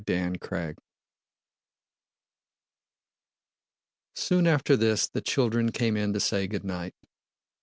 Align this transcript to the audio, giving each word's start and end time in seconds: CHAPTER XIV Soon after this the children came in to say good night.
CHAPTER 0.07 0.33
XIV 0.39 0.77
Soon 4.15 4.47
after 4.47 4.75
this 4.75 5.07
the 5.07 5.21
children 5.21 5.71
came 5.71 5.95
in 5.95 6.11
to 6.13 6.19
say 6.19 6.47
good 6.47 6.63
night. 6.63 6.95